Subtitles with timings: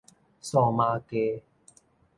[0.41, 1.43] 數碼雞